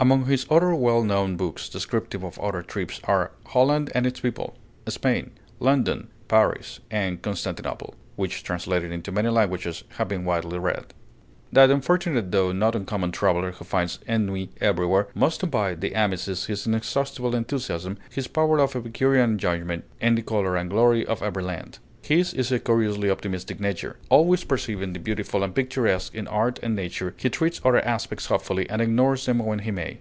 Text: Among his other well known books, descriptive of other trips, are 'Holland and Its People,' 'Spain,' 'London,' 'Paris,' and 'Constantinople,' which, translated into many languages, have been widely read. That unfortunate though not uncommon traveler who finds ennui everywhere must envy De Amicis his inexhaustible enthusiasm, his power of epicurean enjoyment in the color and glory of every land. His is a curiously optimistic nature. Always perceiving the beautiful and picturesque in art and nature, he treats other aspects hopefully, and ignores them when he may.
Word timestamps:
Among 0.00 0.24
his 0.26 0.46
other 0.50 0.74
well 0.74 1.04
known 1.04 1.36
books, 1.36 1.68
descriptive 1.68 2.24
of 2.24 2.36
other 2.40 2.62
trips, 2.64 2.98
are 3.04 3.30
'Holland 3.46 3.92
and 3.94 4.04
Its 4.04 4.18
People,' 4.18 4.56
'Spain,' 4.88 5.30
'London,' 5.60 6.08
'Paris,' 6.26 6.80
and 6.90 7.22
'Constantinople,' 7.22 7.94
which, 8.16 8.42
translated 8.42 8.90
into 8.90 9.12
many 9.12 9.28
languages, 9.28 9.84
have 9.98 10.08
been 10.08 10.24
widely 10.24 10.58
read. 10.58 10.86
That 11.52 11.70
unfortunate 11.70 12.32
though 12.32 12.50
not 12.50 12.74
uncommon 12.74 13.12
traveler 13.12 13.52
who 13.52 13.64
finds 13.64 14.00
ennui 14.08 14.50
everywhere 14.60 15.06
must 15.14 15.44
envy 15.44 15.76
De 15.76 15.94
Amicis 15.96 16.46
his 16.46 16.66
inexhaustible 16.66 17.36
enthusiasm, 17.36 17.96
his 18.10 18.26
power 18.26 18.58
of 18.58 18.74
epicurean 18.74 19.30
enjoyment 19.30 19.84
in 20.00 20.16
the 20.16 20.22
color 20.22 20.56
and 20.56 20.68
glory 20.68 21.06
of 21.06 21.22
every 21.22 21.44
land. 21.44 21.78
His 22.04 22.34
is 22.34 22.50
a 22.50 22.58
curiously 22.58 23.08
optimistic 23.08 23.60
nature. 23.60 23.96
Always 24.08 24.42
perceiving 24.42 24.92
the 24.94 24.98
beautiful 24.98 25.44
and 25.44 25.54
picturesque 25.54 26.12
in 26.16 26.26
art 26.26 26.58
and 26.60 26.74
nature, 26.74 27.14
he 27.16 27.30
treats 27.30 27.60
other 27.64 27.80
aspects 27.86 28.26
hopefully, 28.26 28.68
and 28.68 28.82
ignores 28.82 29.26
them 29.26 29.38
when 29.38 29.60
he 29.60 29.70
may. 29.70 29.90